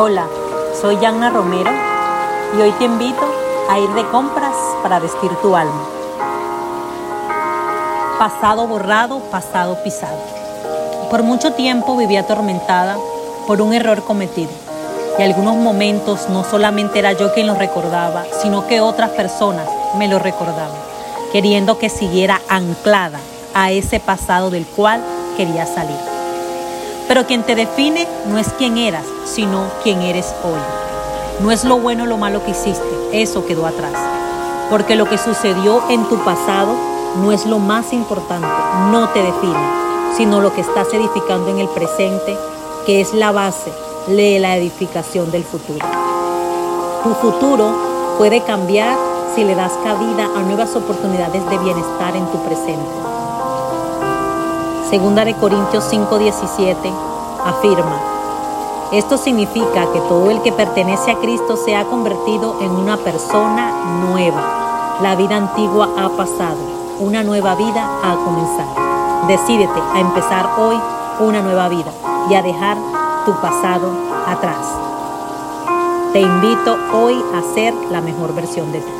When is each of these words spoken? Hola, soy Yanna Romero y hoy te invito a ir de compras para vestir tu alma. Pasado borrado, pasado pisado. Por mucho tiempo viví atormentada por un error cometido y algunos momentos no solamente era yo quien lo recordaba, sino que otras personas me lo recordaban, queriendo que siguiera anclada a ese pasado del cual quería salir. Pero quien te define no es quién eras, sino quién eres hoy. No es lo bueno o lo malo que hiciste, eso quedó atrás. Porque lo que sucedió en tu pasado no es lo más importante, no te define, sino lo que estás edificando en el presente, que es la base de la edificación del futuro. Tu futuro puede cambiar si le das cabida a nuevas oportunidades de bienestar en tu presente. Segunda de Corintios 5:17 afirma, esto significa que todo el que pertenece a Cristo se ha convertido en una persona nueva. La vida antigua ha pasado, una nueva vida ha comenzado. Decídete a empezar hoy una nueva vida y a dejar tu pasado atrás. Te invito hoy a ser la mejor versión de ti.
Hola, 0.00 0.28
soy 0.80 0.96
Yanna 1.00 1.28
Romero 1.28 1.72
y 2.56 2.60
hoy 2.60 2.70
te 2.78 2.84
invito 2.84 3.20
a 3.68 3.80
ir 3.80 3.90
de 3.94 4.06
compras 4.10 4.54
para 4.80 5.00
vestir 5.00 5.28
tu 5.42 5.56
alma. 5.56 5.82
Pasado 8.16 8.68
borrado, 8.68 9.18
pasado 9.32 9.82
pisado. 9.82 10.20
Por 11.10 11.24
mucho 11.24 11.54
tiempo 11.54 11.96
viví 11.96 12.16
atormentada 12.16 12.96
por 13.48 13.60
un 13.60 13.74
error 13.74 14.04
cometido 14.04 14.52
y 15.18 15.22
algunos 15.22 15.56
momentos 15.56 16.28
no 16.28 16.44
solamente 16.44 17.00
era 17.00 17.14
yo 17.14 17.34
quien 17.34 17.48
lo 17.48 17.56
recordaba, 17.56 18.24
sino 18.40 18.68
que 18.68 18.80
otras 18.80 19.10
personas 19.10 19.68
me 19.96 20.06
lo 20.06 20.20
recordaban, 20.20 20.78
queriendo 21.32 21.76
que 21.78 21.88
siguiera 21.88 22.40
anclada 22.48 23.18
a 23.52 23.72
ese 23.72 23.98
pasado 23.98 24.50
del 24.50 24.64
cual 24.64 25.02
quería 25.36 25.66
salir. 25.66 26.17
Pero 27.08 27.26
quien 27.26 27.42
te 27.42 27.54
define 27.54 28.06
no 28.26 28.38
es 28.38 28.48
quién 28.58 28.76
eras, 28.76 29.04
sino 29.24 29.64
quién 29.82 30.02
eres 30.02 30.26
hoy. 30.44 30.60
No 31.40 31.50
es 31.50 31.64
lo 31.64 31.78
bueno 31.78 32.04
o 32.04 32.06
lo 32.06 32.18
malo 32.18 32.44
que 32.44 32.50
hiciste, 32.50 32.84
eso 33.12 33.46
quedó 33.46 33.66
atrás. 33.66 33.94
Porque 34.68 34.94
lo 34.94 35.08
que 35.08 35.16
sucedió 35.16 35.82
en 35.88 36.04
tu 36.04 36.18
pasado 36.18 36.74
no 37.22 37.32
es 37.32 37.46
lo 37.46 37.58
más 37.58 37.94
importante, 37.94 38.46
no 38.90 39.08
te 39.08 39.22
define, 39.22 39.58
sino 40.16 40.40
lo 40.40 40.52
que 40.52 40.60
estás 40.60 40.92
edificando 40.92 41.48
en 41.48 41.58
el 41.58 41.68
presente, 41.68 42.36
que 42.84 43.00
es 43.00 43.14
la 43.14 43.32
base 43.32 43.72
de 44.08 44.38
la 44.38 44.56
edificación 44.56 45.30
del 45.30 45.44
futuro. 45.44 45.86
Tu 47.02 47.14
futuro 47.14 48.16
puede 48.18 48.42
cambiar 48.42 48.96
si 49.34 49.44
le 49.44 49.54
das 49.54 49.72
cabida 49.82 50.26
a 50.36 50.42
nuevas 50.42 50.76
oportunidades 50.76 51.48
de 51.48 51.58
bienestar 51.58 52.14
en 52.16 52.26
tu 52.26 52.38
presente. 52.42 53.08
Segunda 54.90 55.22
de 55.22 55.34
Corintios 55.34 55.84
5:17 55.84 56.90
afirma, 57.44 58.00
esto 58.90 59.18
significa 59.18 59.92
que 59.92 60.00
todo 60.08 60.30
el 60.30 60.40
que 60.40 60.50
pertenece 60.50 61.10
a 61.10 61.18
Cristo 61.18 61.58
se 61.58 61.76
ha 61.76 61.84
convertido 61.84 62.56
en 62.62 62.70
una 62.70 62.96
persona 62.96 63.70
nueva. 64.08 64.98
La 65.02 65.14
vida 65.14 65.36
antigua 65.36 65.90
ha 65.98 66.08
pasado, 66.08 66.56
una 67.00 67.22
nueva 67.22 67.54
vida 67.54 67.86
ha 68.02 68.16
comenzado. 68.16 69.26
Decídete 69.28 69.78
a 69.92 70.00
empezar 70.00 70.48
hoy 70.58 70.80
una 71.20 71.42
nueva 71.42 71.68
vida 71.68 71.92
y 72.30 72.34
a 72.34 72.40
dejar 72.40 72.78
tu 73.26 73.32
pasado 73.42 73.90
atrás. 74.26 74.72
Te 76.14 76.20
invito 76.20 76.78
hoy 76.94 77.22
a 77.34 77.54
ser 77.54 77.74
la 77.90 78.00
mejor 78.00 78.34
versión 78.34 78.72
de 78.72 78.80
ti. 78.80 78.92